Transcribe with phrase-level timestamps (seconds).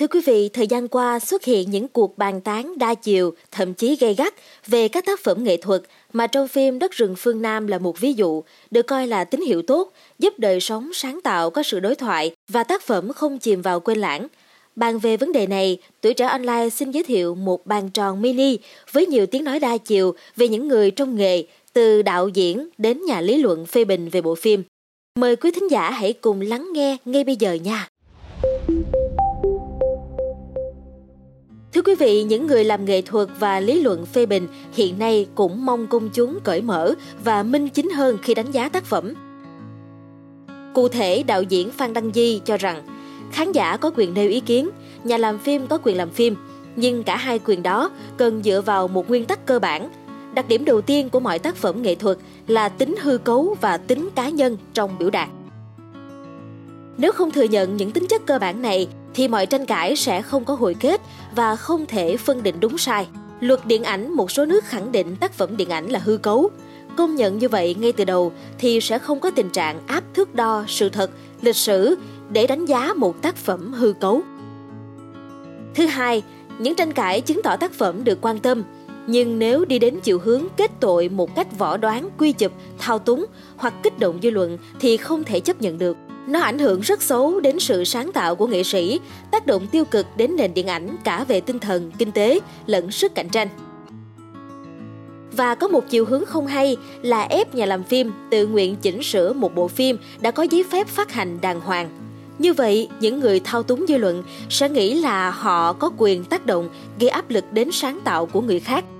[0.00, 3.74] Thưa quý vị, thời gian qua xuất hiện những cuộc bàn tán đa chiều, thậm
[3.74, 4.34] chí gay gắt
[4.66, 8.00] về các tác phẩm nghệ thuật mà trong phim Đất rừng phương Nam là một
[8.00, 11.80] ví dụ, được coi là tín hiệu tốt, giúp đời sống sáng tạo có sự
[11.80, 14.26] đối thoại và tác phẩm không chìm vào quên lãng.
[14.76, 18.58] Bàn về vấn đề này, tuổi trẻ online xin giới thiệu một bàn tròn mini
[18.92, 23.04] với nhiều tiếng nói đa chiều về những người trong nghề, từ đạo diễn đến
[23.04, 24.62] nhà lý luận phê bình về bộ phim.
[25.18, 27.88] Mời quý thính giả hãy cùng lắng nghe ngay bây giờ nha.
[31.80, 35.26] Thưa quý vị, những người làm nghệ thuật và lý luận phê bình hiện nay
[35.34, 36.94] cũng mong công chúng cởi mở
[37.24, 39.14] và minh chính hơn khi đánh giá tác phẩm.
[40.74, 42.82] Cụ thể, đạo diễn Phan Đăng Di cho rằng
[43.32, 44.70] khán giả có quyền nêu ý kiến,
[45.04, 46.36] nhà làm phim có quyền làm phim,
[46.76, 49.88] nhưng cả hai quyền đó cần dựa vào một nguyên tắc cơ bản.
[50.34, 53.76] Đặc điểm đầu tiên của mọi tác phẩm nghệ thuật là tính hư cấu và
[53.76, 55.28] tính cá nhân trong biểu đạt.
[56.98, 60.22] Nếu không thừa nhận những tính chất cơ bản này thì mọi tranh cãi sẽ
[60.22, 61.00] không có hồi kết
[61.34, 63.06] và không thể phân định đúng sai.
[63.40, 66.50] Luật điện ảnh một số nước khẳng định tác phẩm điện ảnh là hư cấu.
[66.96, 70.34] Công nhận như vậy ngay từ đầu thì sẽ không có tình trạng áp thước
[70.34, 71.10] đo sự thật,
[71.42, 71.96] lịch sử
[72.32, 74.22] để đánh giá một tác phẩm hư cấu.
[75.74, 76.22] Thứ hai,
[76.58, 78.62] những tranh cãi chứng tỏ tác phẩm được quan tâm,
[79.06, 82.98] nhưng nếu đi đến chiều hướng kết tội một cách võ đoán, quy chụp, thao
[82.98, 85.96] túng hoặc kích động dư luận thì không thể chấp nhận được.
[86.30, 89.00] Nó ảnh hưởng rất xấu đến sự sáng tạo của nghệ sĩ,
[89.30, 92.90] tác động tiêu cực đến nền điện ảnh cả về tinh thần, kinh tế lẫn
[92.90, 93.48] sức cạnh tranh.
[95.32, 99.02] Và có một chiều hướng không hay là ép nhà làm phim tự nguyện chỉnh
[99.02, 101.90] sửa một bộ phim đã có giấy phép phát hành đàng hoàng.
[102.38, 106.46] Như vậy, những người thao túng dư luận sẽ nghĩ là họ có quyền tác
[106.46, 106.68] động
[107.00, 108.84] gây áp lực đến sáng tạo của người khác–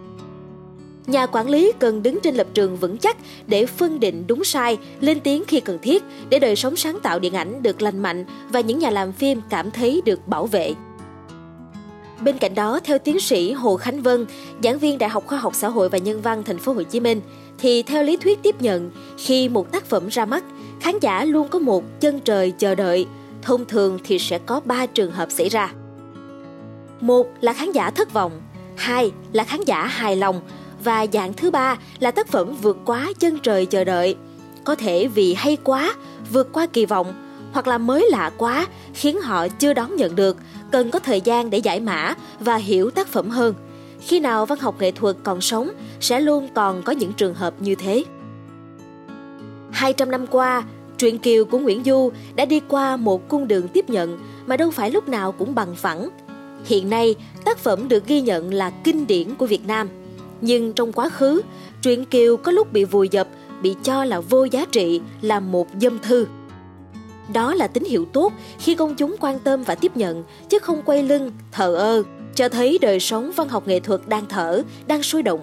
[1.11, 3.17] Nhà quản lý cần đứng trên lập trường vững chắc
[3.47, 7.19] để phân định đúng sai, lên tiếng khi cần thiết để đời sống sáng tạo
[7.19, 10.75] điện ảnh được lành mạnh và những nhà làm phim cảm thấy được bảo vệ.
[12.21, 14.27] Bên cạnh đó, theo tiến sĩ Hồ Khánh Vân,
[14.63, 17.01] giảng viên Đại học Khoa học Xã hội và Nhân văn Thành phố Hồ Chí
[17.01, 17.21] Minh,
[17.59, 20.45] thì theo lý thuyết tiếp nhận, khi một tác phẩm ra mắt,
[20.81, 23.07] khán giả luôn có một chân trời chờ đợi.
[23.43, 25.73] Thông thường thì sẽ có 3 trường hợp xảy ra.
[27.01, 28.41] Một là khán giả thất vọng,
[28.77, 30.41] hai là khán giả hài lòng
[30.85, 34.17] và dạng thứ ba là tác phẩm vượt quá chân trời chờ đợi.
[34.65, 35.95] Có thể vì hay quá,
[36.33, 37.15] vượt qua kỳ vọng
[37.53, 40.37] hoặc là mới lạ quá khiến họ chưa đón nhận được,
[40.73, 43.55] cần có thời gian để giải mã và hiểu tác phẩm hơn.
[44.01, 45.71] Khi nào văn học nghệ thuật còn sống
[46.01, 48.05] sẽ luôn còn có những trường hợp như thế.
[49.71, 50.65] 200 năm qua,
[50.99, 54.71] truyện Kiều của Nguyễn Du đã đi qua một cung đường tiếp nhận mà đâu
[54.71, 56.09] phải lúc nào cũng bằng phẳng.
[56.65, 57.15] Hiện nay,
[57.45, 59.89] tác phẩm được ghi nhận là kinh điển của Việt Nam–
[60.41, 61.43] nhưng trong quá khứ,
[61.83, 63.29] truyện Kiều có lúc bị vùi dập,
[63.63, 66.27] bị cho là vô giá trị, là một dâm thư.
[67.33, 70.83] Đó là tín hiệu tốt khi công chúng quan tâm và tiếp nhận, chứ không
[70.83, 72.03] quay lưng, thờ ơ,
[72.35, 75.41] cho thấy đời sống văn học nghệ thuật đang thở, đang sôi động.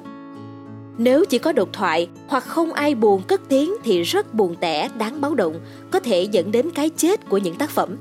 [0.97, 4.89] Nếu chỉ có độc thoại hoặc không ai buồn cất tiếng thì rất buồn tẻ,
[4.97, 5.59] đáng báo động,
[5.91, 7.95] có thể dẫn đến cái chết của những tác phẩm.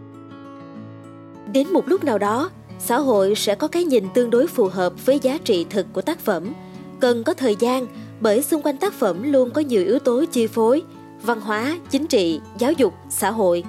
[1.53, 5.07] Đến một lúc nào đó, xã hội sẽ có cái nhìn tương đối phù hợp
[5.07, 6.53] với giá trị thực của tác phẩm–
[7.01, 7.87] cần có thời gian
[8.21, 10.83] bởi xung quanh tác phẩm luôn có nhiều yếu tố chi phối,
[11.23, 13.65] văn hóa, chính trị, giáo dục, xã hội.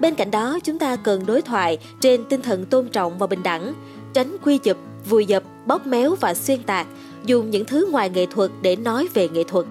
[0.00, 3.42] Bên cạnh đó, chúng ta cần đối thoại trên tinh thần tôn trọng và bình
[3.42, 3.74] đẳng,
[4.12, 4.76] tránh quy chụp,
[5.08, 6.86] vùi dập, bóp méo và xuyên tạc,
[7.24, 9.66] dùng những thứ ngoài nghệ thuật để nói về nghệ thuật.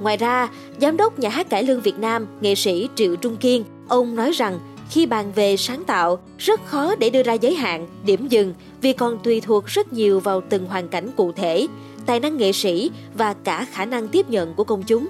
[0.00, 0.48] Ngoài ra,
[0.80, 4.32] giám đốc nhà hát cải lương Việt Nam, nghệ sĩ Triệu Trung Kiên, ông nói
[4.32, 4.58] rằng
[4.90, 8.92] khi bàn về sáng tạo, rất khó để đưa ra giới hạn, điểm dừng vì
[8.92, 11.66] còn tùy thuộc rất nhiều vào từng hoàn cảnh cụ thể,
[12.06, 15.08] tài năng nghệ sĩ và cả khả năng tiếp nhận của công chúng.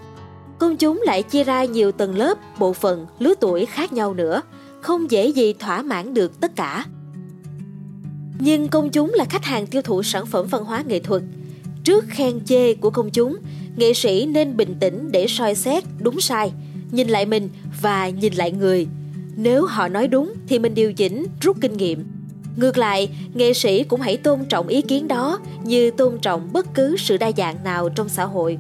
[0.58, 4.42] Công chúng lại chia ra nhiều tầng lớp, bộ phận, lứa tuổi khác nhau nữa,
[4.80, 6.84] không dễ gì thỏa mãn được tất cả.
[8.40, 11.22] Nhưng công chúng là khách hàng tiêu thụ sản phẩm văn hóa nghệ thuật.
[11.84, 13.36] Trước khen chê của công chúng,
[13.76, 16.52] nghệ sĩ nên bình tĩnh để soi xét đúng sai,
[16.90, 17.48] nhìn lại mình
[17.82, 18.86] và nhìn lại người–
[19.40, 22.04] nếu họ nói đúng thì mình điều chỉnh, rút kinh nghiệm.
[22.56, 26.74] Ngược lại, nghệ sĩ cũng hãy tôn trọng ý kiến đó như tôn trọng bất
[26.74, 28.58] cứ sự đa dạng nào trong xã hội.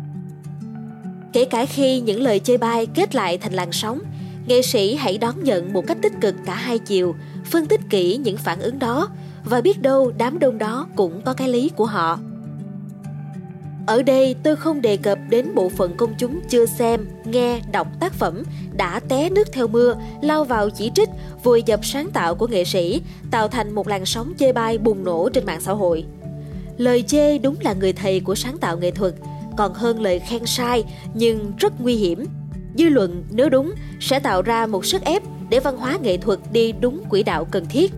[1.32, 4.00] Kể cả khi những lời chê bai kết lại thành làn sóng,
[4.46, 7.14] nghệ sĩ hãy đón nhận một cách tích cực cả hai chiều,
[7.44, 9.08] phân tích kỹ những phản ứng đó
[9.44, 12.18] và biết đâu đám đông đó cũng có cái lý của họ.
[13.88, 17.88] Ở đây tôi không đề cập đến bộ phận công chúng chưa xem, nghe, đọc
[18.00, 18.42] tác phẩm
[18.76, 21.08] đã té nước theo mưa, lao vào chỉ trích,
[21.44, 25.04] vùi dập sáng tạo của nghệ sĩ, tạo thành một làn sóng chê bai bùng
[25.04, 26.04] nổ trên mạng xã hội.
[26.76, 29.14] Lời chê đúng là người thầy của sáng tạo nghệ thuật,
[29.56, 32.24] còn hơn lời khen sai nhưng rất nguy hiểm.
[32.78, 36.38] Dư luận nếu đúng sẽ tạo ra một sức ép để văn hóa nghệ thuật
[36.52, 37.92] đi đúng quỹ đạo cần thiết.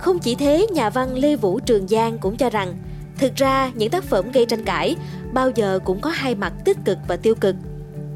[0.00, 2.74] Không chỉ thế, nhà văn Lê Vũ Trường Giang cũng cho rằng
[3.20, 4.96] thực ra những tác phẩm gây tranh cãi
[5.32, 7.56] bao giờ cũng có hai mặt tích cực và tiêu cực.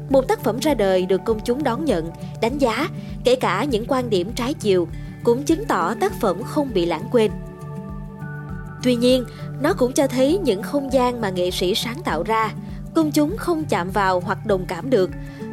[0.09, 2.11] Một tác phẩm ra đời được công chúng đón nhận,
[2.41, 2.89] đánh giá,
[3.23, 4.87] kể cả những quan điểm trái chiều,
[5.23, 7.31] cũng chứng tỏ tác phẩm không bị lãng quên.
[8.83, 9.25] Tuy nhiên,
[9.61, 12.51] nó cũng cho thấy những không gian mà nghệ sĩ sáng tạo ra,
[12.95, 15.09] công chúng không chạm vào hoặc đồng cảm được.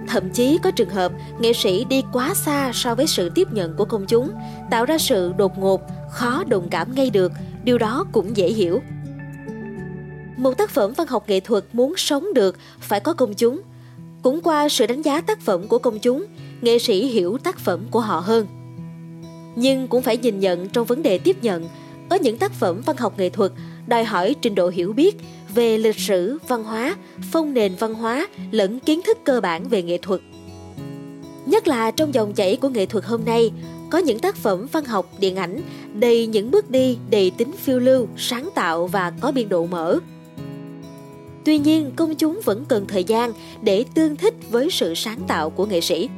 [0.08, 3.76] Thậm chí có trường hợp nghệ sĩ đi quá xa so với sự tiếp nhận
[3.76, 4.31] của công chúng,
[4.70, 7.32] tạo ra sự đột ngột, khó đồng cảm ngay được,
[7.64, 8.81] điều đó cũng dễ hiểu.
[10.37, 13.61] Một tác phẩm văn học nghệ thuật muốn sống được phải có công chúng.
[14.23, 16.25] Cũng qua sự đánh giá tác phẩm của công chúng,
[16.62, 18.46] nghệ sĩ hiểu tác phẩm của họ hơn.
[19.56, 21.69] Nhưng cũng phải nhìn nhận trong vấn đề tiếp nhận,
[22.11, 23.52] có những tác phẩm văn học nghệ thuật
[23.87, 25.17] đòi hỏi trình độ hiểu biết
[25.55, 26.96] về lịch sử, văn hóa,
[27.32, 30.20] phong nền văn hóa lẫn kiến thức cơ bản về nghệ thuật.
[31.46, 33.52] Nhất là trong dòng chảy của nghệ thuật hôm nay,
[33.90, 35.61] có những tác phẩm văn học điện ảnh
[35.94, 39.99] đầy những bước đi đầy tính phiêu lưu, sáng tạo và có biên độ mở.
[41.44, 45.50] Tuy nhiên, công chúng vẫn cần thời gian để tương thích với sự sáng tạo
[45.50, 46.08] của nghệ sĩ.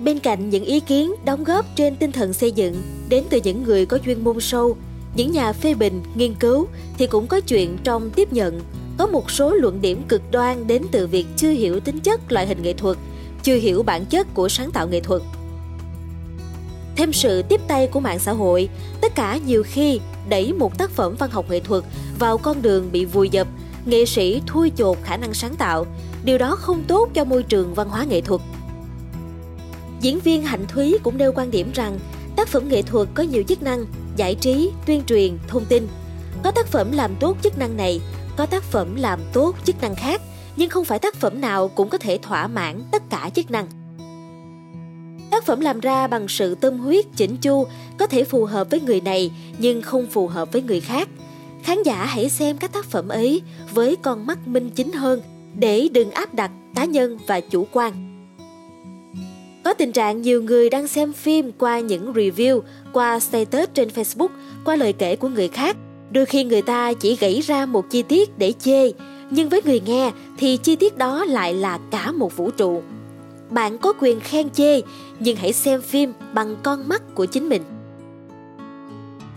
[0.00, 3.62] Bên cạnh những ý kiến đóng góp trên tinh thần xây dựng đến từ những
[3.62, 4.76] người có chuyên môn sâu,
[5.14, 6.66] những nhà phê bình, nghiên cứu
[6.98, 8.60] thì cũng có chuyện trong tiếp nhận.
[8.98, 12.46] Có một số luận điểm cực đoan đến từ việc chưa hiểu tính chất loại
[12.46, 12.96] hình nghệ thuật,
[13.42, 15.22] chưa hiểu bản chất của sáng tạo nghệ thuật.
[16.96, 18.68] Thêm sự tiếp tay của mạng xã hội,
[19.00, 21.84] tất cả nhiều khi đẩy một tác phẩm văn học nghệ thuật
[22.18, 23.48] vào con đường bị vùi dập,
[23.86, 25.86] nghệ sĩ thui chột khả năng sáng tạo.
[26.24, 28.40] Điều đó không tốt cho môi trường văn hóa nghệ thuật.
[30.00, 31.98] Diễn viên Hạnh Thúy cũng nêu quan điểm rằng
[32.36, 33.84] tác phẩm nghệ thuật có nhiều chức năng
[34.16, 35.88] giải trí, tuyên truyền, thông tin.
[36.42, 38.00] Có tác phẩm làm tốt chức năng này,
[38.36, 40.22] có tác phẩm làm tốt chức năng khác,
[40.56, 43.66] nhưng không phải tác phẩm nào cũng có thể thỏa mãn tất cả chức năng.
[45.30, 47.66] Tác phẩm làm ra bằng sự tâm huyết chỉnh chu
[47.98, 51.08] có thể phù hợp với người này nhưng không phù hợp với người khác.
[51.68, 53.42] Khán giả hãy xem các tác phẩm ấy
[53.74, 55.20] với con mắt minh chính hơn
[55.58, 57.92] để đừng áp đặt cá nhân và chủ quan.
[59.64, 62.60] Có tình trạng nhiều người đang xem phim qua những review,
[62.92, 64.28] qua status trên Facebook,
[64.64, 65.76] qua lời kể của người khác.
[66.10, 68.90] Đôi khi người ta chỉ gãy ra một chi tiết để chê,
[69.30, 72.82] nhưng với người nghe thì chi tiết đó lại là cả một vũ trụ.
[73.50, 74.80] Bạn có quyền khen chê,
[75.20, 77.62] nhưng hãy xem phim bằng con mắt của chính mình.